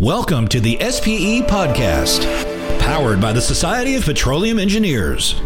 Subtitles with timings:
[0.00, 2.22] Welcome to the SPE Podcast,
[2.78, 5.40] powered by the Society of Petroleum Engineers.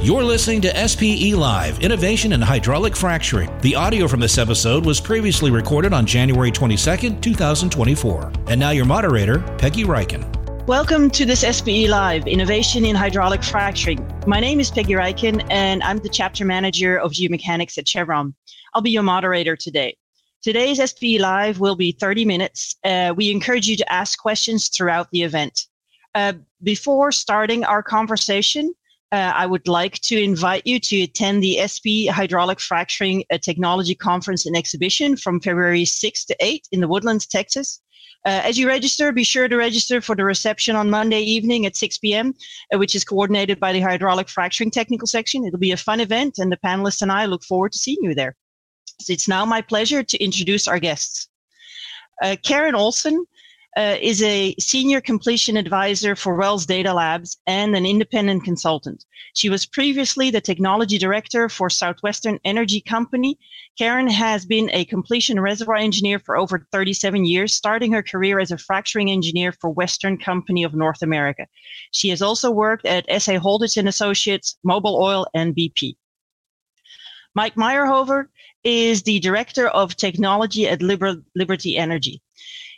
[0.00, 3.50] You're listening to SPE Live Innovation in Hydraulic Fracturing.
[3.60, 8.32] The audio from this episode was previously recorded on January 22nd, 2024.
[8.46, 10.24] And now your moderator, Peggy Rijken.
[10.66, 14.10] Welcome to this SPE Live Innovation in Hydraulic Fracturing.
[14.26, 18.34] My name is Peggy Rijken, and I'm the chapter manager of geomechanics at Chevron.
[18.72, 19.98] I'll be your moderator today.
[20.44, 22.76] Today's SPE Live will be 30 minutes.
[22.84, 25.68] Uh, we encourage you to ask questions throughout the event.
[26.14, 28.74] Uh, before starting our conversation,
[29.10, 33.94] uh, I would like to invite you to attend the SPE Hydraulic Fracturing uh, Technology
[33.94, 37.80] Conference and Exhibition from February 6 to 8 in the Woodlands, Texas.
[38.26, 41.74] Uh, as you register, be sure to register for the reception on Monday evening at
[41.74, 42.34] 6 p.m.,
[42.70, 45.46] uh, which is coordinated by the Hydraulic Fracturing Technical Section.
[45.46, 48.14] It'll be a fun event, and the panelists and I look forward to seeing you
[48.14, 48.36] there.
[49.08, 51.28] It's now my pleasure to introduce our guests.
[52.22, 53.26] Uh, Karen Olson
[53.76, 59.04] uh, is a senior completion advisor for Wells Data Labs and an independent consultant.
[59.34, 63.36] She was previously the technology director for Southwestern Energy Company.
[63.76, 68.52] Karen has been a completion reservoir engineer for over 37 years, starting her career as
[68.52, 71.46] a fracturing engineer for Western Company of North America.
[71.90, 75.96] She has also worked at SA Holditch and Associates, Mobil Oil, and BP.
[77.34, 78.26] Mike Mayerhofer
[78.64, 82.22] is the director of technology at Liber- Liberty Energy.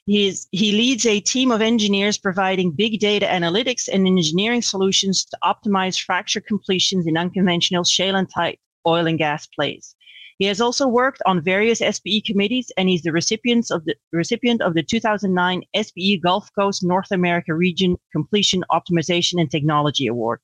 [0.06, 5.24] He, is, he leads a team of engineers providing big data analytics and engineering solutions
[5.24, 9.96] to optimize fracture completions in unconventional shale and tight oil and gas plays.
[10.38, 14.60] He has also worked on various SPE committees and he's the recipient of the recipient
[14.60, 20.40] of the 2009 SPE Gulf Coast North America Region Completion Optimization and Technology Award.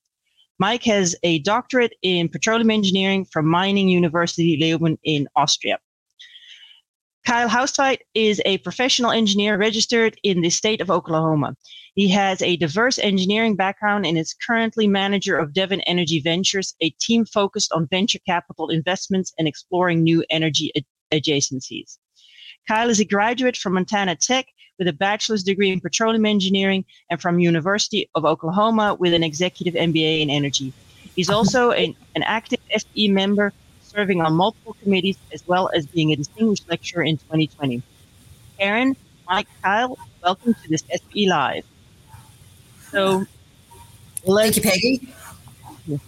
[0.59, 5.79] Mike has a doctorate in petroleum engineering from Mining University Leoben in Austria.
[7.27, 11.57] Kyle Haustveit is a professional engineer registered in the state of Oklahoma.
[11.95, 16.91] He has a diverse engineering background and is currently manager of Devon Energy Ventures, a
[17.01, 21.99] team focused on venture capital investments and exploring new energy ad- adjacencies.
[22.67, 24.47] Kyle is a graduate from Montana Tech
[24.83, 29.75] with a bachelor's degree in petroleum engineering and from University of Oklahoma with an executive
[29.75, 30.73] MBA in energy.
[31.15, 36.11] He's also an, an active SPE member, serving on multiple committees as well as being
[36.13, 37.81] a distinguished lecturer in 2020.
[38.59, 38.97] Aaron,
[39.29, 41.65] Mike, Kyle, welcome to this SPE Live.
[42.91, 43.25] So,
[44.27, 45.15] thank you, Peggy.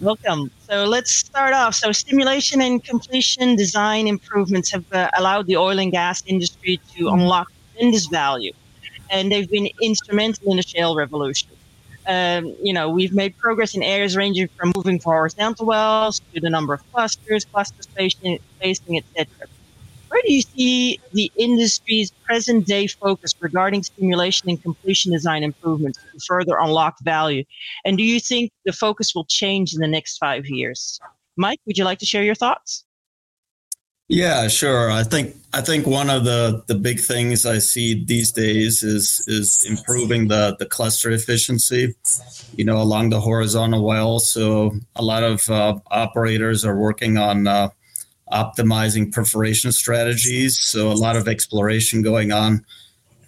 [0.00, 0.50] Welcome.
[0.68, 1.76] So let's start off.
[1.76, 7.10] So stimulation and completion design improvements have uh, allowed the oil and gas industry to
[7.10, 8.52] unlock tremendous value
[9.14, 11.48] and they've been instrumental in the shale revolution.
[12.06, 16.40] Um, you know, we've made progress in areas ranging from moving from horizontal wells to
[16.40, 19.48] the number of clusters, cluster spacing, spacing etc.
[20.08, 25.98] Where do you see the industry's present day focus regarding stimulation and completion design improvements
[26.12, 27.44] to further unlock value?
[27.84, 31.00] And do you think the focus will change in the next five years?
[31.36, 32.84] Mike, would you like to share your thoughts?
[34.08, 34.90] Yeah, sure.
[34.90, 39.24] I think I think one of the the big things I see these days is
[39.26, 41.94] is improving the the cluster efficiency.
[42.54, 44.18] You know, along the horizontal well.
[44.20, 47.70] So a lot of uh, operators are working on uh,
[48.30, 50.58] optimizing perforation strategies.
[50.58, 52.64] So a lot of exploration going on.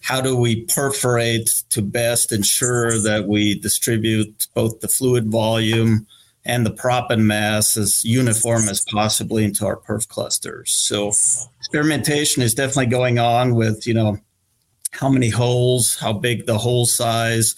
[0.03, 6.07] How do we perforate to best ensure that we distribute both the fluid volume
[6.47, 10.73] and the proppant mass as uniform as possibly into our perf clusters.
[10.73, 11.09] So
[11.59, 14.19] experimentation is definitely going on with, you know,
[14.93, 17.55] how many holes, how big the hole size,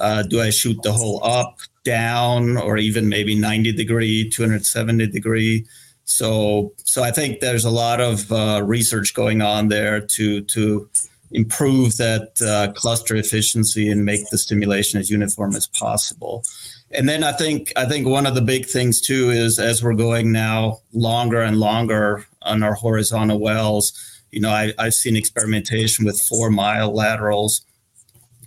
[0.00, 5.66] uh, do I shoot the hole up, down, or even maybe 90 degree, 270 degree?
[6.04, 10.88] So, so I think there's a lot of uh, research going on there to to
[11.30, 16.44] improve that uh, cluster efficiency and make the stimulation as uniform as possible.
[16.90, 19.94] And then I think I think one of the big things too is as we're
[19.94, 23.92] going now longer and longer on our horizontal wells,
[24.30, 27.60] you know, I, I've seen experimentation with four mile laterals,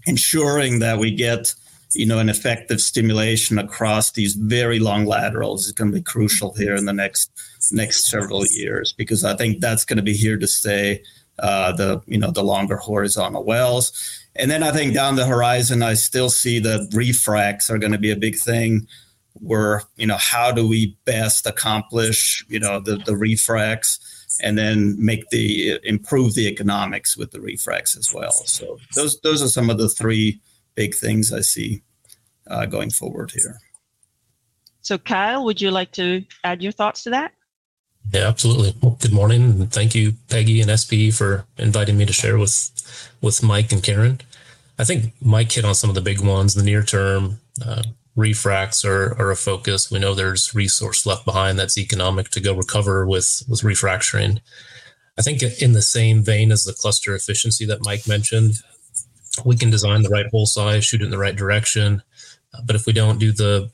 [0.06, 1.54] ensuring that we get
[1.94, 6.54] you know an effective stimulation across these very long laterals is going to be crucial
[6.54, 7.30] here in the next
[7.72, 11.04] next several years because I think that's going to be here to stay.
[11.40, 15.84] Uh, the you know the longer horizontal wells and then I think down the horizon,
[15.84, 18.88] I still see that refracts are going to be a big thing.
[19.34, 24.00] Where you know how do we best accomplish you know the the refracts
[24.42, 28.32] and then make the improve the economics with the refracts as well.
[28.32, 30.42] So those those are some of the three
[30.76, 31.82] big things I see
[32.48, 33.58] uh, going forward here.
[34.82, 37.34] So Kyle, would you like to add your thoughts to that?
[38.10, 38.74] Yeah, absolutely.
[38.82, 42.72] Well, good morning, and thank you, Peggy and SPE, for inviting me to share with
[43.22, 44.20] with Mike and Karen.
[44.78, 46.54] I think Mike hit on some of the big ones.
[46.54, 47.84] The near term uh,
[48.16, 49.92] refracts are, are a focus.
[49.92, 54.42] We know there's resource left behind that's economic to go recover with with refracturing.
[55.18, 58.56] I think in the same vein as the cluster efficiency that Mike mentioned,
[59.46, 62.02] we can design the right hole size, shoot it in the right direction,
[62.66, 63.70] but if we don't do the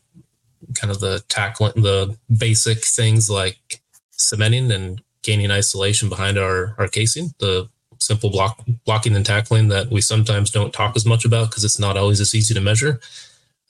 [0.75, 3.81] kind of the tackling the basic things like
[4.17, 7.69] cementing and gaining isolation behind our, our casing, the
[7.99, 11.79] simple block blocking and tackling that we sometimes don't talk as much about because it's
[11.79, 12.99] not always as easy to measure.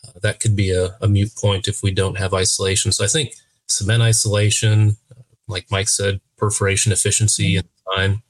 [0.05, 2.91] Uh, that could be a, a mute point if we don't have isolation.
[2.91, 3.33] So I think
[3.67, 4.97] cement isolation,
[5.47, 8.23] like Mike said, perforation efficiency and time.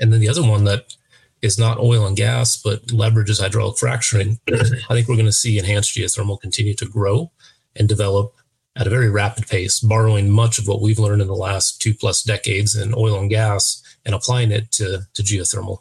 [0.00, 0.94] And then the other one that
[1.42, 4.40] is not oil and gas, but leverages hydraulic fracturing.
[4.52, 7.30] I think we're going to see enhanced geothermal continue to grow
[7.76, 8.34] and develop
[8.78, 11.92] at a very rapid pace, borrowing much of what we've learned in the last two
[11.92, 15.78] plus decades in oil and gas and applying it to, to geothermal.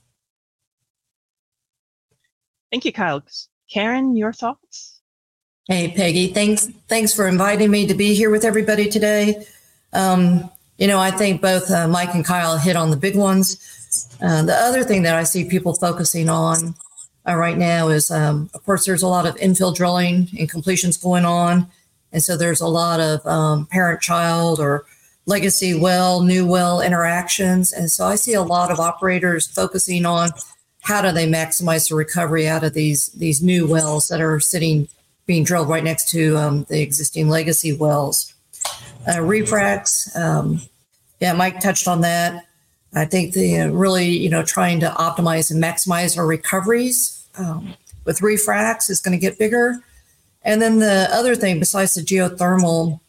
[2.72, 3.24] Thank you, Kyle.
[3.72, 5.00] Karen, your thoughts?
[5.68, 6.28] Hey, Peggy.
[6.28, 6.68] Thanks.
[6.88, 9.46] Thanks for inviting me to be here with everybody today.
[9.94, 13.58] Um, you know, I think both uh, Mike and Kyle hit on the big ones.
[14.22, 16.76] Uh, the other thing that I see people focusing on
[17.28, 20.98] uh, right now is, um, of course, there's a lot of infill drilling and completions
[20.98, 21.68] going on.
[22.12, 24.86] And so there's a lot of um, parent child or
[25.25, 27.74] legacy well, new well interactions.
[27.74, 30.30] And so I see a lot of operators focusing on
[30.81, 34.88] how do they maximize the recovery out of these, these new wells that are sitting,
[35.25, 38.33] being drilled right next to um, the existing legacy wells.
[39.07, 40.62] Uh, refracts, um,
[41.19, 42.45] yeah, Mike touched on that.
[42.94, 47.74] I think the uh, really, you know, trying to optimize and maximize our recoveries um,
[48.06, 49.80] with refracts is going to get bigger.
[50.48, 53.02] And then the other thing, besides the geothermal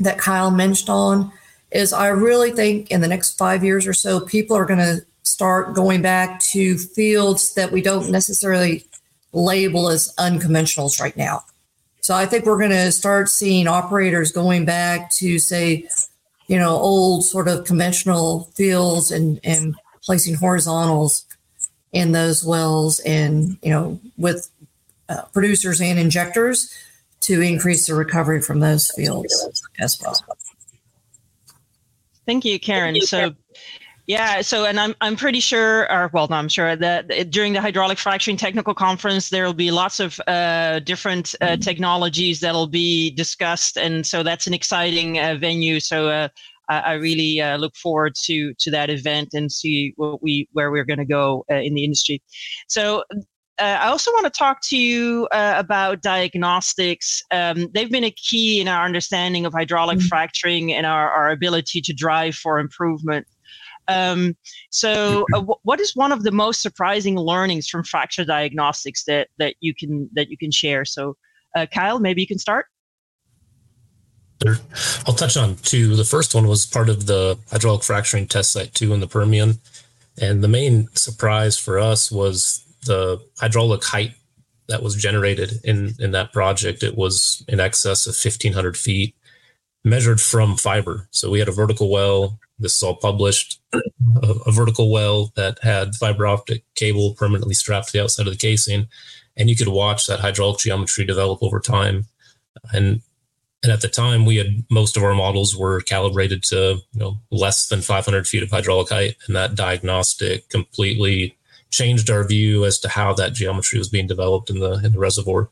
[0.00, 1.30] that Kyle mentioned on,
[1.70, 5.04] is I really think in the next five years or so, people are going to
[5.22, 8.84] start going back to fields that we don't necessarily
[9.32, 11.44] label as unconventionals right now.
[12.00, 15.86] So I think we're going to start seeing operators going back to say,
[16.48, 21.26] you know, old sort of conventional fields and and placing horizontals
[21.92, 24.49] in those wells and you know with
[25.10, 26.72] uh, producers and injectors
[27.20, 30.14] to increase the recovery from those fields as well.
[32.26, 33.00] Thank you, Karen.
[33.00, 33.34] So,
[34.06, 37.60] yeah, so and I'm I'm pretty sure, or well, no, I'm sure that during the
[37.60, 41.60] hydraulic fracturing technical conference, there will be lots of uh, different uh, mm-hmm.
[41.60, 45.80] technologies that'll be discussed, and so that's an exciting uh, venue.
[45.80, 46.28] So uh,
[46.68, 50.70] I, I, really uh, look forward to to that event and see what we where
[50.70, 52.22] we're going to go uh, in the industry.
[52.68, 53.04] So
[53.60, 57.22] uh, I also want to talk to you uh, about diagnostics.
[57.30, 60.06] Um, they've been a key in our understanding of hydraulic mm-hmm.
[60.06, 63.26] fracturing and our, our ability to drive for improvement.
[63.88, 64.36] Um,
[64.70, 69.28] so, uh, w- what is one of the most surprising learnings from fracture diagnostics that
[69.38, 70.84] that you can that you can share?
[70.84, 71.16] So,
[71.56, 72.66] uh, Kyle, maybe you can start.
[75.06, 75.96] I'll touch on two.
[75.96, 79.58] The first one was part of the hydraulic fracturing test site two in the Permian,
[80.20, 84.12] and the main surprise for us was the hydraulic height
[84.68, 89.14] that was generated in in that project it was in excess of 1500 feet
[89.84, 91.08] measured from fiber.
[91.10, 93.80] So we had a vertical well this is all published a,
[94.46, 98.38] a, vertical well that had fiber optic cable permanently strapped to the outside of the
[98.38, 98.86] casing
[99.36, 102.04] and you could watch that hydraulic geometry develop over time.
[102.72, 103.00] And
[103.62, 107.18] and at the time we had most of our models were calibrated to you know
[107.30, 111.36] less than 500 feet of hydraulic height and that diagnostic completely
[111.70, 114.98] changed our view as to how that geometry was being developed in the in the
[114.98, 115.50] reservoir.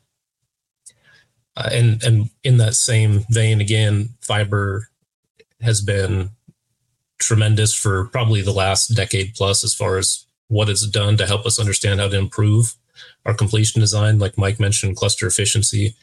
[1.57, 4.89] Uh, and and in that same vein, again, fiber
[5.61, 6.31] has been
[7.19, 11.45] tremendous for probably the last decade plus as far as what it's done to help
[11.45, 12.75] us understand how to improve
[13.27, 14.19] our completion design.
[14.19, 15.95] Like Mike mentioned, cluster efficiency.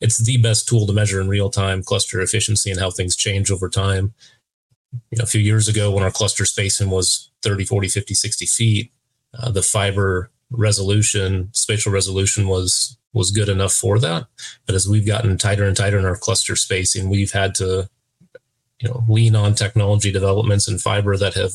[0.00, 3.50] It's the best tool to measure in real time cluster efficiency and how things change
[3.50, 4.12] over time.
[5.10, 8.46] You know, a few years ago when our cluster spacing was 30, 40, 50, 60
[8.46, 8.92] feet,
[9.38, 14.26] uh, the fiber resolution, spatial resolution was was good enough for that.
[14.66, 17.88] But as we've gotten tighter and tighter in our cluster spacing, we've had to,
[18.80, 21.52] you know, lean on technology developments in fiber that have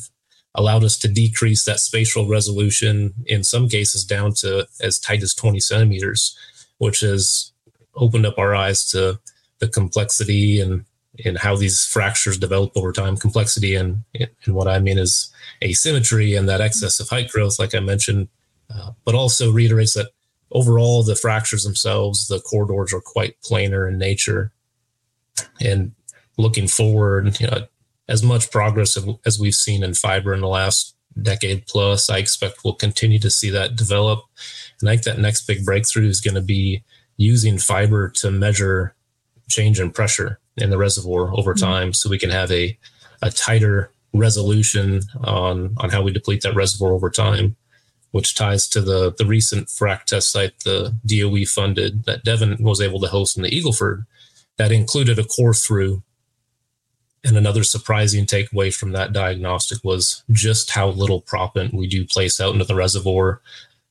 [0.56, 5.34] allowed us to decrease that spatial resolution in some cases down to as tight as
[5.34, 6.38] 20 centimeters,
[6.78, 7.52] which has
[7.96, 9.20] opened up our eyes to
[9.60, 10.86] the complexity and
[11.26, 13.18] in how these fractures develop over time.
[13.18, 15.32] Complexity and and what I mean is
[15.64, 18.30] asymmetry and that excess of height growth, like I mentioned,
[18.74, 20.12] uh, but also reiterates that
[20.52, 24.52] overall the fractures themselves, the corridors are quite planar in nature.
[25.62, 25.94] And
[26.38, 27.68] looking forward, you know,
[28.08, 32.10] as much progress as we've seen in fiber in the last decade plus.
[32.10, 34.24] I expect we'll continue to see that develop.
[34.80, 36.84] And I think that next big breakthrough is going to be
[37.18, 38.96] using fiber to measure
[39.50, 41.66] change in pressure in the reservoir over mm-hmm.
[41.66, 42.78] time so we can have a,
[43.22, 47.56] a tighter resolution on, on how we deplete that reservoir over time,
[48.12, 52.82] which ties to the, the recent frac test site the DOE funded that Devon was
[52.82, 54.06] able to host in the Eagleford
[54.58, 56.04] that included a core through
[57.24, 62.40] and another surprising takeaway from that diagnostic was just how little proppant we do place
[62.40, 63.42] out into the reservoir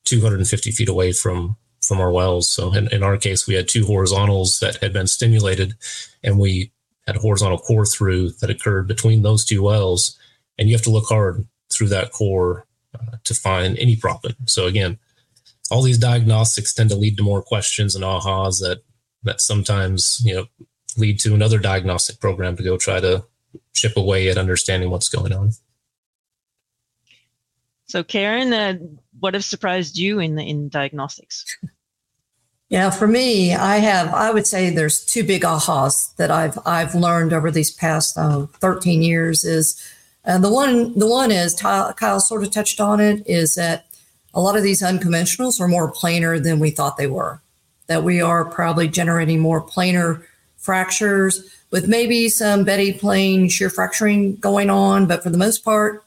[0.05, 1.57] 250 feet away from
[1.89, 2.51] from our wells.
[2.51, 5.75] So in, in our case, we had two horizontals that had been stimulated
[6.23, 6.71] and we
[7.07, 10.17] had a horizontal core through that occurred between those two wells.
[10.59, 14.37] And you have to look hard through that core uh, to find any proppant.
[14.47, 14.99] So again,
[15.71, 18.83] all these diagnostics tend to lead to more questions and ahas that
[19.25, 20.47] that sometimes you know
[20.97, 23.25] lead to another diagnostic program to go try to
[23.75, 25.51] chip away at understanding what's going on.
[27.87, 28.79] So, Karen, uh,
[29.19, 31.45] what have surprised you in in diagnostics?
[32.69, 34.13] Yeah, for me, I have.
[34.13, 38.47] I would say there's two big ahas that I've I've learned over these past uh,
[38.61, 39.43] 13 years.
[39.45, 39.83] Is
[40.27, 43.23] uh, the one the one is Kyle, Kyle sort of touched on it.
[43.27, 43.87] Is that
[44.35, 47.41] a lot of these unconventionals are more planar than we thought they were.
[47.87, 50.23] That we are probably generating more planar
[50.59, 56.05] fractures with maybe some bedding plane shear fracturing going on, but for the most part,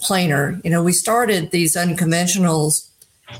[0.00, 0.62] planar.
[0.64, 2.88] You know, we started these unconventionals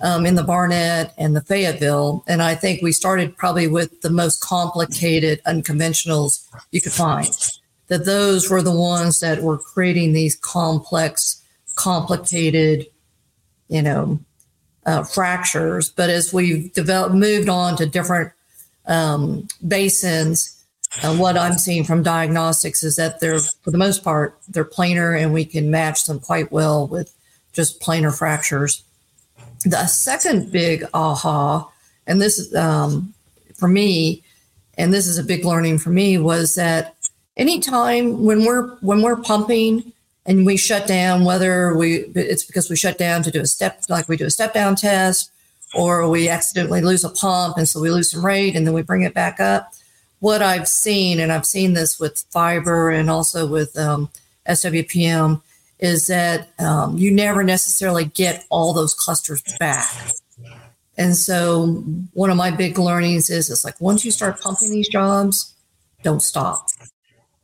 [0.03, 4.11] um, in the Barnett and the Fayetteville, and I think we started probably with the
[4.11, 7.29] most complicated unconventionals you could find.
[7.89, 11.43] That those were the ones that were creating these complex,
[11.75, 12.87] complicated,
[13.69, 14.19] you know,
[14.87, 15.91] uh, fractures.
[15.91, 18.33] But as we've developed, moved on to different
[18.87, 20.65] um, basins,
[21.03, 25.21] uh, what I'm seeing from diagnostics is that they're, for the most part, they're planar
[25.21, 27.15] and we can match them quite well with
[27.53, 28.85] just planar fractures.
[29.65, 31.71] The second big aha,
[32.07, 33.15] and this is um,
[33.55, 34.23] for me,
[34.77, 36.97] and this is a big learning for me, was that
[37.37, 39.93] anytime when we're when we're pumping
[40.27, 43.83] and we shut down, whether we it's because we shut down to do a step
[43.89, 45.31] like we do a step down test,
[45.75, 48.83] or we accidentally lose a pump and so we lose some rate and then we
[48.83, 49.73] bring it back up
[50.25, 54.09] what I've seen, and I've seen this with fiber and also with um,
[54.49, 55.43] SWPM,
[55.79, 59.93] is that um, you never necessarily get all those clusters back.
[60.97, 64.89] And so one of my big learnings is it's like once you start pumping these
[64.89, 65.53] jobs,
[66.03, 66.69] don't stop.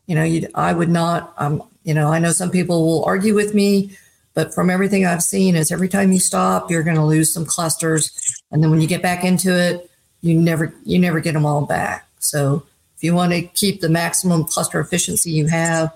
[0.07, 1.35] You know, you, I would not.
[1.39, 3.97] Um, you know, I know some people will argue with me,
[4.35, 7.47] but from everything I've seen, is every time you stop, you're going to lose some
[7.47, 11.47] clusters, and then when you get back into it, you never you never get them
[11.47, 12.07] all back.
[12.19, 12.65] So
[12.97, 15.93] if you want to keep the maximum cluster efficiency you have,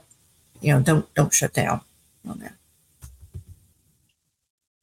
[0.61, 1.81] you know, don't don't shut down
[2.29, 2.55] on that.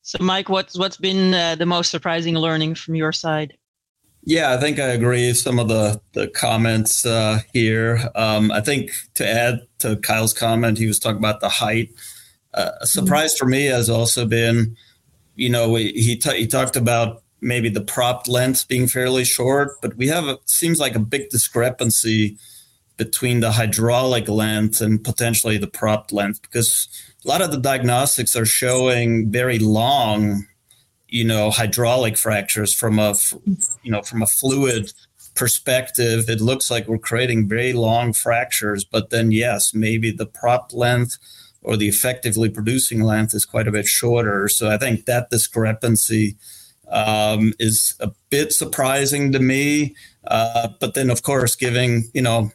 [0.01, 3.55] So, Mike, what's what's been uh, the most surprising learning from your side?
[4.24, 5.33] Yeah, I think I agree.
[5.33, 8.10] Some of the the comments uh, here.
[8.15, 11.91] Um, I think to add to Kyle's comment, he was talking about the height.
[12.53, 13.45] Uh, a surprise mm-hmm.
[13.45, 14.75] for me has also been,
[15.36, 19.81] you know, we, he t- he talked about maybe the prop length being fairly short,
[19.81, 22.38] but we have a seems like a big discrepancy
[23.03, 26.88] between the hydraulic length and potentially the prop length because
[27.25, 30.46] a lot of the diagnostics are showing very long,
[31.08, 33.15] you know, hydraulic fractures from a
[33.81, 34.93] you know from a fluid
[35.34, 36.29] perspective.
[36.29, 41.17] It looks like we're creating very long fractures, but then yes, maybe the prop length
[41.63, 44.48] or the effectively producing length is quite a bit shorter.
[44.48, 46.36] So I think that discrepancy
[46.91, 49.96] um, is a bit surprising to me.
[50.27, 52.51] Uh, but then, of course, giving you know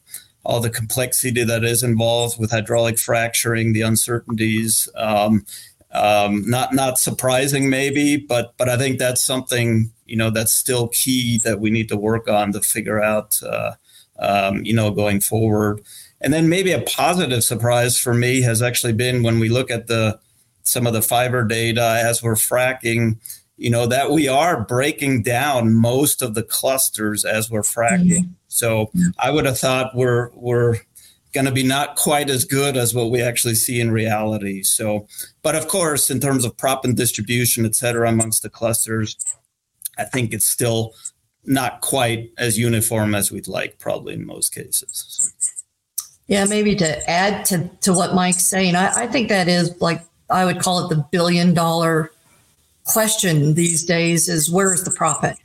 [0.47, 5.45] all the complexity that is involved with hydraulic fracturing, the uncertainties, um,
[5.91, 10.89] um, not not surprising maybe, but but I think that's something you know that's still
[10.89, 13.73] key that we need to work on to figure out uh,
[14.21, 15.83] um, you know going forward.
[16.21, 19.89] And then maybe a positive surprise for me has actually been when we look at
[19.89, 20.19] the
[20.63, 23.19] some of the fiber data as we're fracking
[23.57, 28.21] you know that we are breaking down most of the clusters as we're fracking.
[28.21, 28.33] Mm-hmm.
[28.49, 30.77] So I would have thought we're we're
[31.33, 34.63] going to be not quite as good as what we actually see in reality.
[34.63, 35.07] So,
[35.43, 39.19] but of course, in terms of proppant distribution, et cetera, amongst the clusters,
[39.99, 40.95] I think it's still
[41.45, 45.33] not quite as uniform as we'd like, probably in most cases.
[46.27, 50.01] Yeah, maybe to add to, to what Mike's saying, I, I think that is like
[50.31, 52.11] I would call it the billion dollar
[52.87, 55.37] question these days is where is the proppant?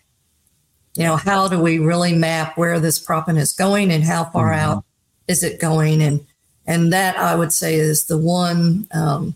[0.95, 4.51] You know, how do we really map where this proppant is going and how far
[4.51, 4.71] mm-hmm.
[4.71, 4.85] out
[5.27, 6.01] is it going?
[6.01, 6.25] And
[6.65, 9.35] And that I would say is the one um,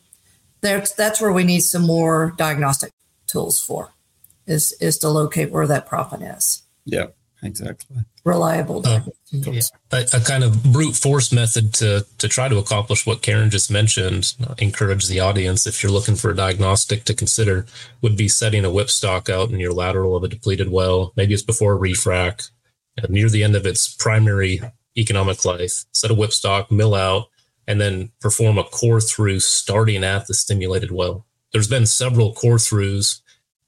[0.61, 2.91] that's that's where we need some more diagnostic
[3.27, 3.91] tools for
[4.47, 6.63] is is to locate where that proppant is.
[6.85, 7.07] Yeah,
[7.41, 7.97] exactly.
[8.25, 8.81] Reliable.
[8.83, 9.61] Uh, yeah.
[9.91, 13.69] a, a, kind of brute force method to to try to accomplish what Karen just
[13.69, 14.33] mentioned.
[14.45, 17.67] Uh, encourage the audience if you're looking for a diagnostic to consider
[18.01, 21.13] would be setting a whipstock out in your lateral of a depleted well.
[21.15, 22.49] Maybe it's before a refrac,
[22.97, 24.59] uh, near the end of its primary
[24.97, 25.85] economic life.
[25.91, 27.27] Set a whipstock, mill out,
[27.67, 31.27] and then perform a core through starting at the stimulated well.
[31.53, 33.21] There's been several core throughs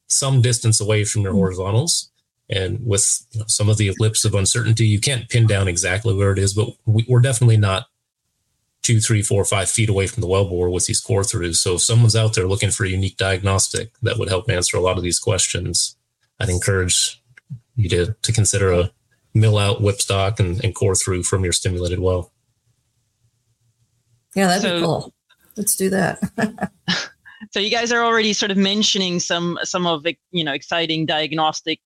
[0.07, 1.39] some distance away from your hmm.
[1.39, 2.11] horizontals.
[2.49, 6.13] And with you know, some of the ellipse of uncertainty, you can't pin down exactly
[6.13, 7.87] where it is, but we, are definitely not
[8.83, 11.57] two, three, four, five feet away from the wellbore with these core throughs.
[11.57, 14.81] So if someone's out there looking for a unique diagnostic that would help answer a
[14.81, 15.97] lot of these questions,
[16.39, 17.21] I'd encourage
[17.75, 18.91] you to, to consider a
[19.33, 22.31] mill out whipstock and, and core through from your stimulated well.
[24.35, 25.13] Yeah, that'd so, be cool.
[25.57, 26.19] Let's do that.
[27.51, 31.05] so you guys are already sort of mentioning some some of the you know exciting
[31.05, 31.79] diagnostic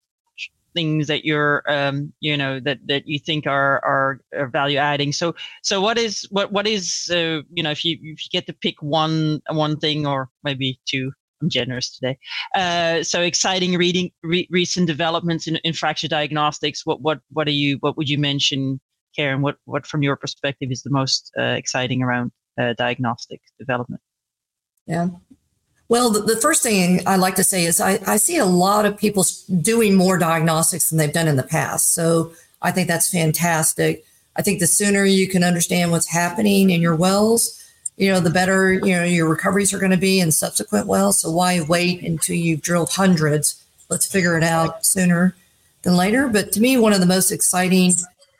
[0.73, 5.11] things that you're um, you know that that you think are are, are value adding
[5.11, 8.45] so so what is what what is uh, you know if you if you get
[8.47, 11.11] to pick one one thing or maybe two
[11.41, 12.17] I'm generous today.
[12.55, 16.85] Uh, so exciting reading re- recent developments in, in fracture diagnostics.
[16.85, 18.79] What what what are you what would you mention,
[19.15, 19.41] Karen?
[19.41, 24.01] What what from your perspective is the most uh, exciting around uh, diagnostic development?
[24.85, 25.07] Yeah.
[25.91, 28.85] Well, the, the, first thing I like to say is I, I see a lot
[28.85, 29.25] of people
[29.59, 31.93] doing more diagnostics than they've done in the past.
[31.93, 32.31] So
[32.61, 34.05] I think that's fantastic.
[34.37, 37.61] I think the sooner you can understand what's happening in your wells,
[37.97, 41.19] you know, the better, you know, your recoveries are going to be in subsequent wells.
[41.19, 43.61] So why wait until you've drilled hundreds?
[43.89, 45.35] Let's figure it out sooner
[45.81, 46.29] than later.
[46.29, 47.91] But to me, one of the most exciting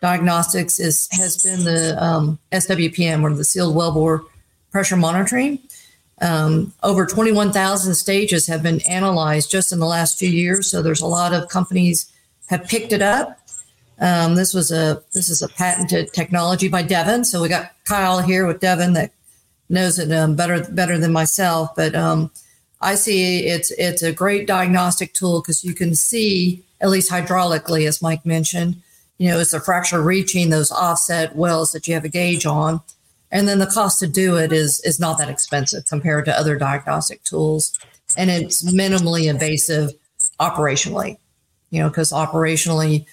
[0.02, 4.24] diagnostics is has been the um, SWPM or the sealed wellbore
[4.72, 5.60] pressure monitoring.
[6.22, 10.70] Um, over 21,000 stages have been analyzed just in the last few years.
[10.70, 12.12] So there's a lot of companies
[12.50, 13.40] have picked it up.
[14.00, 17.24] Um, this was a this is a patented technology by Devon.
[17.24, 19.12] So we got Kyle here with Devon that
[19.70, 21.70] knows it um, better better than myself.
[21.76, 22.32] But um,
[22.82, 27.88] I see it's it's a great diagnostic tool because you can see at least hydraulically,
[27.88, 28.82] as Mike mentioned,
[29.20, 32.82] you know, is the fracture reaching those offset wells that you have a gauge on?
[33.32, 36.58] And then the cost to do it is is not that expensive compared to other
[36.58, 37.78] diagnostic tools.
[38.18, 39.92] And it's minimally invasive
[40.40, 41.18] operationally,
[41.70, 43.06] you know, because operationally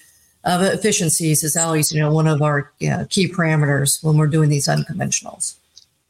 [0.44, 4.26] uh, efficiencies is always, you know, one of our you know, key parameters when we're
[4.26, 5.54] doing these unconventionals.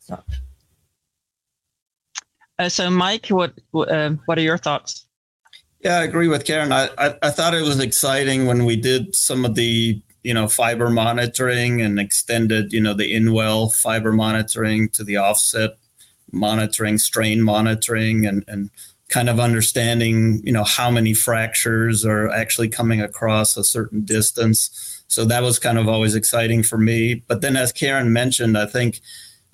[0.01, 0.23] So.
[2.59, 5.05] Uh, so, Mike, what uh, what are your thoughts?
[5.81, 6.73] Yeah, I agree with Karen.
[6.73, 10.49] I, I, I thought it was exciting when we did some of the you know
[10.49, 15.79] fiber monitoring and extended you know the in-well fiber monitoring to the offset
[16.33, 18.71] monitoring, strain monitoring, and and
[19.09, 25.03] kind of understanding you know how many fractures are actually coming across a certain distance.
[25.09, 27.23] So that was kind of always exciting for me.
[27.27, 29.01] But then, as Karen mentioned, I think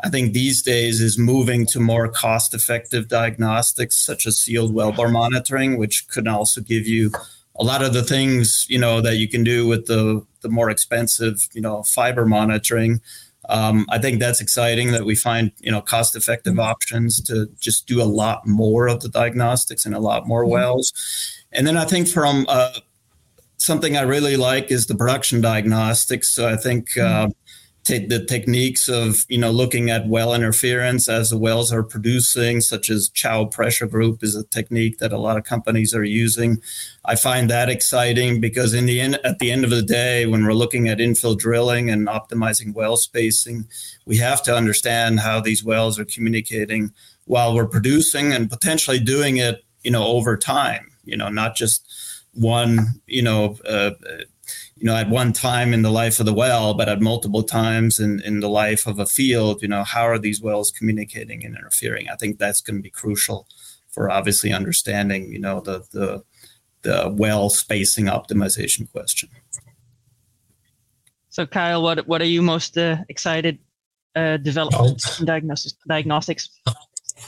[0.02, 5.12] I think these days is moving to more cost effective diagnostics such as sealed wellbore
[5.12, 7.12] monitoring, which could also give you
[7.56, 10.70] a lot of the things, you know, that you can do with the, the more
[10.70, 13.00] expensive, you know, fiber monitoring.
[13.48, 17.86] Um, I think that's exciting that we find, you know, cost effective options to just
[17.86, 20.52] do a lot more of the diagnostics and a lot more mm-hmm.
[20.52, 20.92] wells.
[21.52, 22.72] And then I think from uh,
[23.58, 26.30] something I really like is the production diagnostics.
[26.30, 27.28] So I think uh,
[27.84, 32.90] the techniques of you know looking at well interference as the wells are producing, such
[32.90, 36.60] as Chow pressure group, is a technique that a lot of companies are using.
[37.04, 40.44] I find that exciting because in the end, at the end of the day, when
[40.44, 43.66] we're looking at infill drilling and optimizing well spacing,
[44.06, 46.92] we have to understand how these wells are communicating
[47.26, 50.90] while we're producing and potentially doing it, you know, over time.
[51.04, 51.86] You know, not just
[52.32, 53.92] one, you know, uh,
[54.84, 57.98] you know, at one time in the life of the well, but at multiple times
[57.98, 61.56] in, in the life of a field, you know, how are these wells communicating and
[61.56, 62.10] interfering?
[62.10, 63.48] I think that's going to be crucial
[63.88, 66.22] for obviously understanding, you know, the the
[66.82, 69.30] the well spacing optimization question.
[71.30, 73.60] So, Kyle, what what are you most uh, excited
[74.14, 76.50] uh, development diagnostics diagnostics?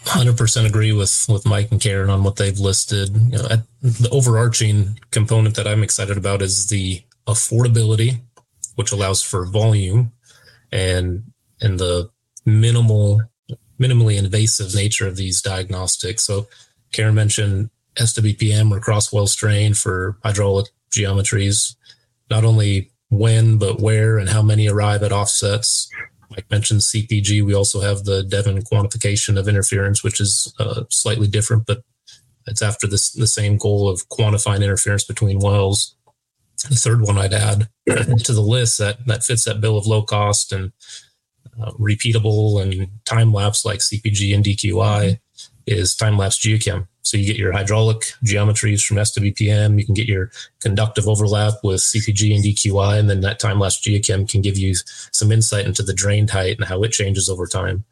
[0.05, 3.16] 100% agree with with Mike and Karen on what they've listed.
[3.16, 3.49] You know,
[3.81, 8.20] the overarching component that I'm excited about is the affordability,
[8.74, 10.12] which allows for volume
[10.72, 11.24] and
[11.60, 12.10] and the
[12.44, 13.20] minimal
[13.80, 16.24] minimally invasive nature of these diagnostics.
[16.24, 16.48] So
[16.92, 21.74] Karen mentioned SWPM or cross well strain for hydraulic geometries,
[22.30, 25.88] not only when, but where and how many arrive at offsets.
[26.30, 27.44] Mike mentioned CPG.
[27.44, 31.82] We also have the Devon quantification of interference, which is uh, slightly different, but
[32.46, 35.94] it's after this the same goal of quantifying interference between wells.
[36.62, 40.03] The third one I'd add to the list that that fits that bill of low
[40.03, 40.73] cost and
[41.61, 45.19] uh, repeatable and time lapse like CPG and DQI
[45.66, 46.87] is time lapse geochem.
[47.03, 49.79] So you get your hydraulic geometries from SWPM.
[49.79, 53.81] You can get your conductive overlap with CPG and DQI, and then that time lapse
[53.81, 54.75] geochem can give you
[55.12, 57.85] some insight into the drained height and how it changes over time.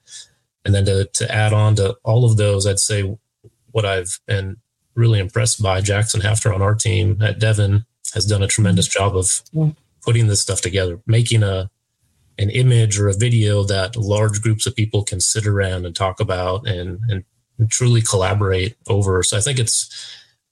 [0.65, 3.17] And then to, to add on to all of those, I'd say
[3.71, 4.57] what I've been
[4.95, 9.17] really impressed by Jackson Hafter on our team at Devon has done a tremendous job
[9.17, 9.43] of
[10.03, 11.71] putting this stuff together, making a
[12.39, 16.19] an image or a video that large groups of people can sit around and talk
[16.19, 17.25] about and, and
[17.71, 19.23] truly collaborate over.
[19.23, 19.89] So I think it's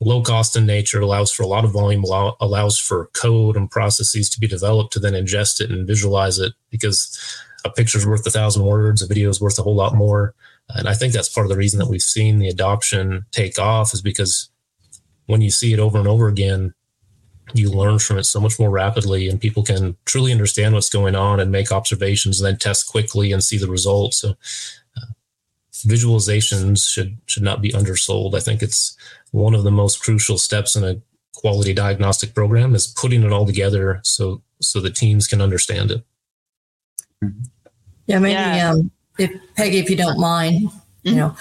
[0.00, 4.30] low cost in nature, allows for a lot of volume, allows for code and processes
[4.30, 7.18] to be developed to then ingest it and visualize it because
[7.64, 10.34] a picture's worth a thousand words, a video is worth a whole lot more.
[10.68, 13.92] And I think that's part of the reason that we've seen the adoption take off
[13.94, 14.50] is because
[15.26, 16.74] when you see it over and over again,
[17.54, 21.14] you learn from it so much more rapidly and people can truly understand what's going
[21.14, 24.18] on and make observations and then test quickly and see the results.
[24.18, 24.30] So
[24.96, 25.12] uh,
[25.74, 28.34] visualizations should should not be undersold.
[28.34, 28.96] I think it's
[29.32, 31.00] one of the most crucial steps in a
[31.34, 36.04] quality diagnostic program is putting it all together so so the teams can understand it.
[38.06, 38.70] Yeah, maybe yeah.
[38.70, 41.08] Um, if Peggy, if you don't mind, mm-hmm.
[41.08, 41.36] you know,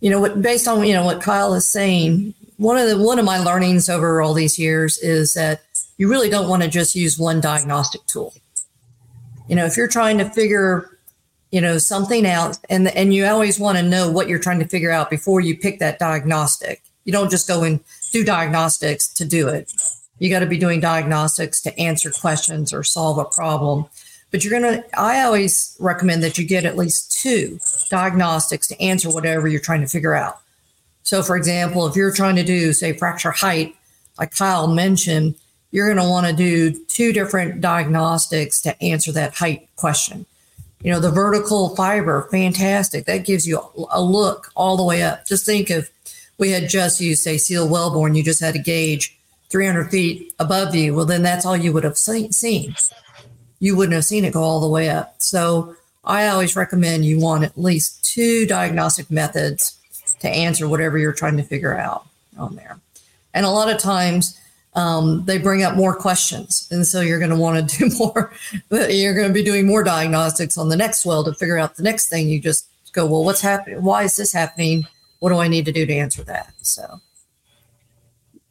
[0.00, 3.18] you know what based on you know what Kyle is saying, one of the one
[3.18, 5.62] of my learnings over all these years is that
[5.96, 8.34] you really don't want to just use one diagnostic tool.
[9.48, 10.98] You know, if you're trying to figure,
[11.50, 14.68] you know, something out, and and you always want to know what you're trying to
[14.68, 16.82] figure out before you pick that diagnostic.
[17.04, 17.80] You don't just go and
[18.12, 19.72] do diagnostics to do it.
[20.18, 23.86] You got to be doing diagnostics to answer questions or solve a problem.
[24.30, 28.80] But you're going to, I always recommend that you get at least two diagnostics to
[28.80, 30.40] answer whatever you're trying to figure out.
[31.04, 33.76] So, for example, if you're trying to do, say, fracture height,
[34.18, 35.34] like Kyle mentioned,
[35.70, 40.24] you're going to want to do two different diagnostics to answer that height question.
[40.82, 43.04] You know, the vertical fiber, fantastic.
[43.04, 45.26] That gives you a look all the way up.
[45.26, 45.90] Just think if
[46.38, 49.18] we had just used, say, seal wellbore, you just had a gauge
[49.50, 50.94] 300 feet above you.
[50.94, 52.74] Well, then that's all you would have seen.
[53.60, 55.16] You wouldn't have seen it go all the way up.
[55.18, 59.73] So I always recommend you want at least two diagnostic methods
[60.24, 62.06] to answer whatever you're trying to figure out
[62.38, 62.78] on there.
[63.34, 64.38] And a lot of times
[64.74, 66.66] um, they bring up more questions.
[66.70, 68.32] And so you're going to want to do more,
[68.70, 71.82] you're going to be doing more diagnostics on the next well to figure out the
[71.82, 72.28] next thing.
[72.28, 73.82] You just go, well, what's happening?
[73.82, 74.86] Why is this happening?
[75.20, 76.52] What do I need to do to answer that?
[76.62, 77.00] So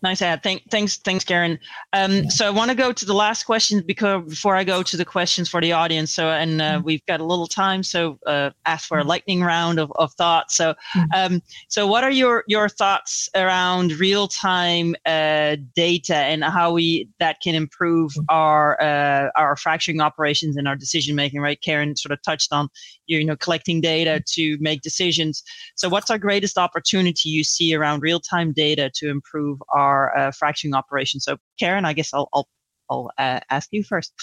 [0.03, 0.43] Nice ad.
[0.43, 1.57] Thank, thanks, thanks, Karen.
[1.93, 4.97] Um, so I want to go to the last question because before I go to
[4.97, 6.11] the questions for the audience.
[6.11, 6.83] So and uh, mm-hmm.
[6.83, 9.09] we've got a little time, so uh, ask for a mm-hmm.
[9.09, 10.57] lightning round of, of thoughts.
[10.57, 11.35] So, mm-hmm.
[11.35, 17.07] um, so what are your your thoughts around real time uh, data and how we
[17.19, 21.39] that can improve our uh, our fracturing operations and our decision making?
[21.39, 22.67] Right, Karen sort of touched on
[23.07, 25.43] you know collecting data to make decisions.
[25.75, 30.31] So, what's our greatest opportunity you see around real time data to improve our uh,
[30.31, 31.19] fracturing operation.
[31.19, 32.47] So, Karen, I guess I'll I'll,
[32.89, 34.13] I'll uh, ask you first.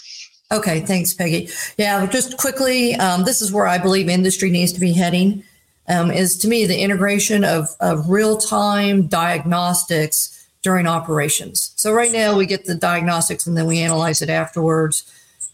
[0.53, 1.49] Okay, thanks, Peggy.
[1.77, 5.45] Yeah, just quickly, um, this is where I believe industry needs to be heading.
[5.89, 11.73] Um, is to me the integration of, of real time diagnostics during operations.
[11.77, 15.11] So right now we get the diagnostics and then we analyze it afterwards.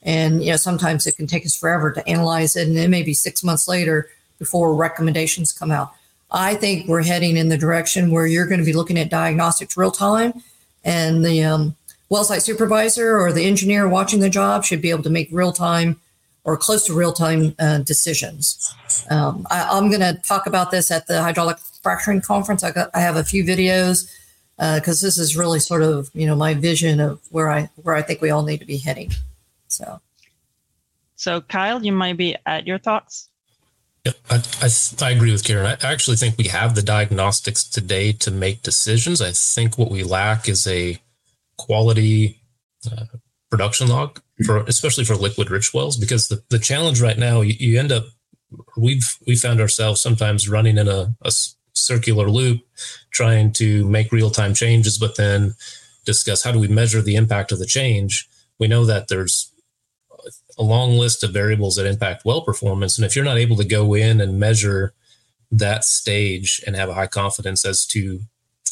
[0.07, 3.03] And you know sometimes it can take us forever to analyze it, and it may
[3.03, 5.93] be six months later before recommendations come out.
[6.31, 9.77] I think we're heading in the direction where you're going to be looking at diagnostics
[9.77, 10.43] real time,
[10.85, 11.77] and the um,
[12.09, 15.53] well site supervisor or the engineer watching the job should be able to make real
[15.53, 16.01] time
[16.45, 18.75] or close to real time uh, decisions.
[19.11, 22.63] Um, I, am going to talk about this at the hydraulic fracturing conference.
[22.63, 24.09] I, got, I have a few videos
[24.57, 27.95] because uh, this is really sort of you know my vision of where I where
[27.95, 29.13] I think we all need to be heading.
[29.77, 30.01] So,
[31.17, 33.29] so Kyle, you might be at your thoughts.
[34.05, 34.69] Yeah, I, I,
[35.03, 35.67] I, agree with Karen.
[35.67, 39.21] I actually think we have the diagnostics today to make decisions.
[39.21, 40.99] I think what we lack is a
[41.59, 42.41] quality
[42.91, 43.07] uh,
[43.51, 47.55] production log for, especially for liquid rich wells, because the, the challenge right now, you,
[47.59, 48.05] you end up,
[48.77, 51.33] we've, we found ourselves sometimes running in a, a
[51.73, 52.61] circular loop,
[53.11, 55.55] trying to make real time changes, but then
[56.05, 58.29] discuss how do we measure the impact of the change.
[58.61, 59.51] We know that there's
[60.59, 62.97] a long list of variables that impact well performance.
[62.97, 64.95] And if you're not able to go in and measure
[65.51, 68.21] that stage and have a high confidence as to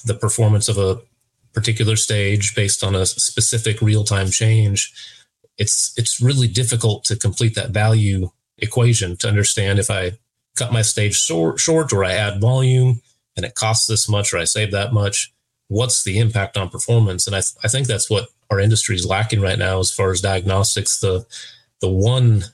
[0.05, 1.01] the performance of a
[1.53, 4.93] particular stage based on a specific real-time change,
[5.57, 10.13] it's it's really difficult to complete that value equation to understand if I
[10.57, 13.03] cut my stage short, short or I add volume
[13.37, 15.33] and it costs this much or I save that much,
[15.69, 17.27] what's the impact on performance?
[17.27, 20.13] And I, th- I think that's what our industry is lacking right now as far
[20.13, 21.01] as diagnostics.
[21.01, 21.27] The
[21.85, 22.45] the one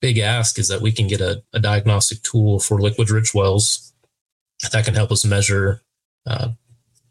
[0.00, 3.92] big ask is that we can get a, a diagnostic tool for liquid rich wells
[4.72, 5.82] that can help us measure
[6.26, 6.48] uh,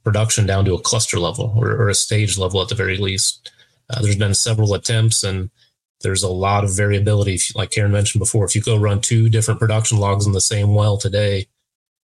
[0.03, 3.51] production down to a cluster level or, or, a stage level at the very least.
[3.91, 5.51] Uh, there's been several attempts and
[6.01, 7.37] there's a lot of variability.
[7.53, 10.73] Like Karen mentioned before, if you go run two different production logs in the same
[10.73, 11.45] well today,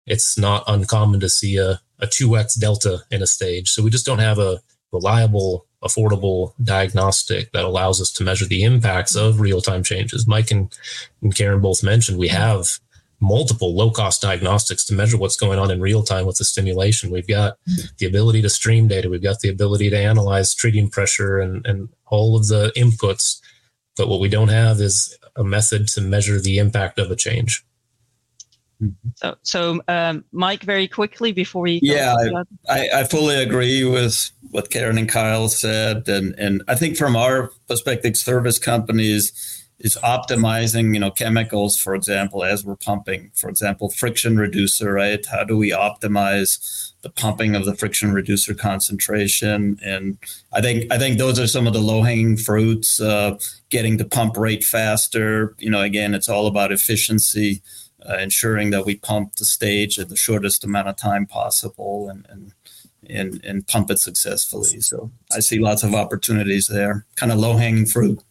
[0.05, 3.69] it's not uncommon to see a, a 2x delta in a stage.
[3.69, 4.59] So we just don't have a
[4.91, 10.27] reliable, affordable diagnostic that allows us to measure the impacts of real time changes.
[10.27, 10.75] Mike and,
[11.21, 12.79] and Karen both mentioned we have
[13.19, 17.11] multiple low cost diagnostics to measure what's going on in real time with the stimulation.
[17.11, 17.57] We've got
[17.97, 21.89] the ability to stream data, we've got the ability to analyze treating pressure and, and
[22.07, 23.41] all of the inputs.
[23.95, 27.63] But what we don't have is a method to measure the impact of a change.
[29.15, 32.15] So, so um, Mike, very quickly before we yeah,
[32.69, 37.15] I, I, fully agree with what Karen and Kyle said, and and I think from
[37.15, 43.49] our perspective, service companies is optimizing, you know, chemicals, for example, as we're pumping, for
[43.49, 45.23] example, friction reducer, right?
[45.25, 49.79] How do we optimize the pumping of the friction reducer concentration?
[49.83, 50.17] And
[50.53, 53.01] I think I think those are some of the low hanging fruits.
[53.01, 55.55] Uh, getting the pump rate faster.
[55.59, 57.61] You know, again, it's all about efficiency
[58.09, 62.25] uh, ensuring that we pump the stage at the shortest amount of time possible and,
[62.29, 62.53] and
[63.09, 64.81] and and pump it successfully.
[64.81, 68.21] So I see lots of opportunities there, kind of low hanging fruit.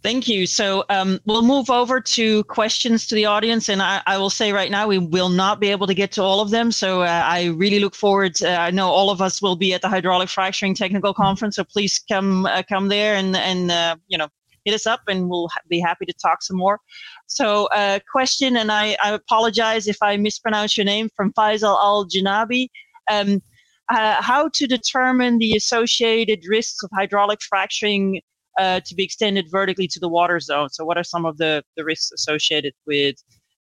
[0.00, 0.46] Thank you.
[0.46, 4.52] So um, we'll move over to questions to the audience, and I, I, will say
[4.52, 6.70] right now we will not be able to get to all of them.
[6.70, 8.36] So uh, I really look forward.
[8.36, 11.56] To, uh, I know all of us will be at the hydraulic fracturing technical conference,
[11.56, 14.28] so please come uh, come there and and uh, you know
[14.64, 16.78] hit us up, and we'll ha- be happy to talk some more.
[17.26, 22.06] So, uh, question, and I, I, apologize if I mispronounce your name from Faisal Al
[22.06, 22.68] Janabi.
[23.10, 23.42] Um,
[23.90, 28.20] uh, how to determine the associated risks of hydraulic fracturing
[28.58, 30.68] uh, to be extended vertically to the water zone?
[30.70, 33.16] So, what are some of the, the risks associated with,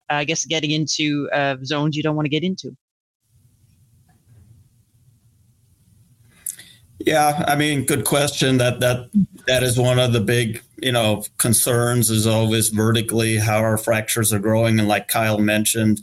[0.09, 2.75] uh, I guess, getting into uh, zones you don't want to get into?
[7.05, 8.57] Yeah, I mean, good question.
[8.57, 9.09] That that
[9.45, 14.33] that is one of the big, you know, concerns is always vertically how our fractures
[14.33, 14.79] are growing.
[14.79, 16.01] And like Kyle mentioned,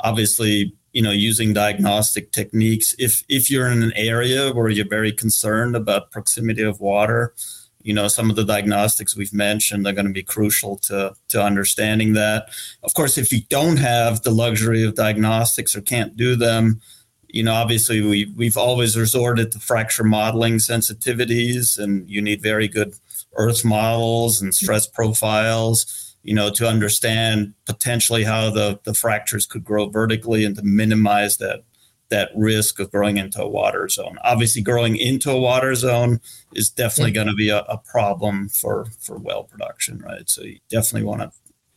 [0.00, 2.94] obviously, you know, using diagnostic techniques.
[2.98, 7.34] If if you're in an area where you're very concerned about proximity of water,
[7.82, 11.42] you know, some of the diagnostics we've mentioned are going to be crucial to to
[11.42, 12.48] understanding that.
[12.82, 16.80] Of course, if you don't have the luxury of diagnostics or can't do them,
[17.28, 22.68] you know, obviously we we've always resorted to fracture modeling sensitivities, and you need very
[22.68, 22.94] good
[23.36, 29.64] earth models and stress profiles, you know, to understand potentially how the the fractures could
[29.64, 31.64] grow vertically and to minimize that
[32.08, 34.18] that risk of growing into a water zone.
[34.24, 36.20] Obviously, growing into a water zone
[36.54, 40.28] is definitely going to be a, a, problem for for well production, right?
[40.28, 41.30] So you definitely want to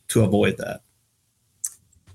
[0.08, 0.80] to avoid that.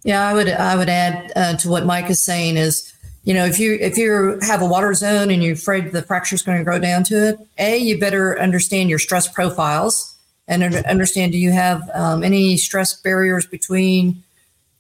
[0.04, 2.94] Yeah, I would I would add uh, to what Mike is saying is
[3.28, 6.34] you know, if you if you have a water zone and you're afraid the fracture
[6.34, 10.16] is going to grow down to it, a you better understand your stress profiles
[10.48, 14.24] and understand do you have um, any stress barriers between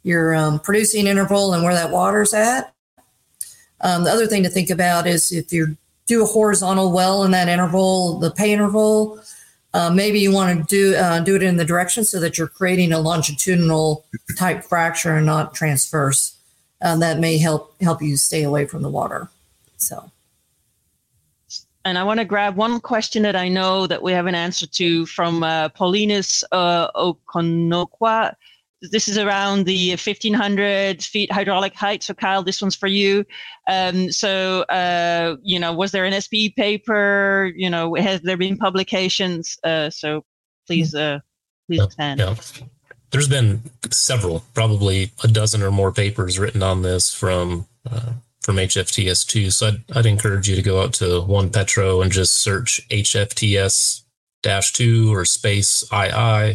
[0.04, 2.74] your um, producing interval and where that water's at.
[3.82, 7.32] Um, the other thing to think about is if you do a horizontal well in
[7.32, 9.20] that interval, the pay interval,
[9.74, 12.48] uh, maybe you want to do uh, do it in the direction so that you're
[12.48, 14.06] creating a longitudinal
[14.38, 16.37] type fracture and not transverse
[16.82, 19.30] um, that may help help you stay away from the water.
[19.78, 20.12] So.
[21.86, 24.68] And I want to grab one question that I know that we have an answer
[24.68, 28.34] to from uh, Paulinus uh, Okonokwa.
[28.82, 32.04] This is around the 1500 feet hydraulic height.
[32.04, 33.26] So, Kyle, this one's for you.
[33.70, 37.54] Um, so, uh, you know, was there an SPE paper?
[37.56, 39.58] You know, has there been publications?
[39.63, 40.26] Uh, so,
[40.68, 41.20] please, uh,
[41.68, 42.20] please expand.
[42.20, 42.36] Yeah
[43.12, 48.58] there's been several, probably a dozen or more papers written on this from uh, from
[48.58, 49.52] HFTS2.
[49.52, 54.04] So I'd, I'd encourage you to go out to OnePetro and just search HFTS
[54.43, 56.10] dash two or space II.
[56.12, 56.54] Uh,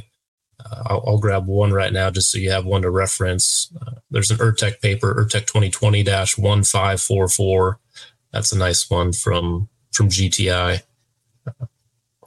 [0.87, 3.73] I'll, I'll, grab one right now just so you have one to reference.
[3.81, 7.79] Uh, there's an URTeC paper, URTeC 2020 1544.
[8.33, 10.83] That's a nice one from from GTI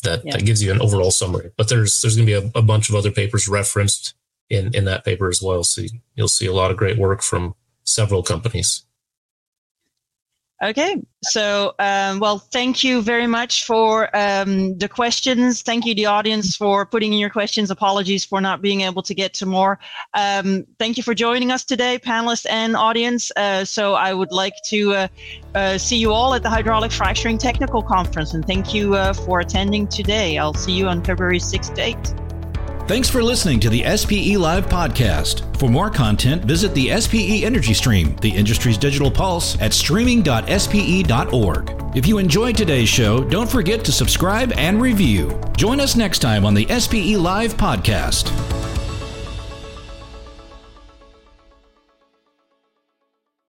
[0.05, 0.33] that, yeah.
[0.33, 1.51] that gives you an overall summary.
[1.57, 4.13] But there's there's going to be a, a, bunch of other papers referenced
[4.49, 5.63] in in that paper as well.
[5.63, 5.83] So
[6.15, 8.84] you'll see a lot of great work from several companies.
[10.63, 15.61] Okay, so um, well, thank you very much for um, the questions.
[15.61, 17.69] Thank you, the audience, for putting in your questions.
[17.69, 19.79] Apologies for not being able to get to more.
[20.13, 23.31] Um, thank you for joining us today, panelists and audience.
[23.35, 25.07] Uh, so I would like to uh,
[25.55, 29.41] uh, see you all at the Hydraulic Fracturing Technical Conference, and thank you uh, for
[29.41, 30.37] attending today.
[30.37, 32.24] I'll see you on February 6th to 8th.
[32.87, 35.57] Thanks for listening to the SPE Live podcast.
[35.57, 41.81] For more content, visit the SPE Energy Stream, the industry's digital pulse, at streaming.spe.org.
[41.95, 45.41] If you enjoyed today's show, don't forget to subscribe and review.
[45.57, 48.29] Join us next time on the SPE Live podcast.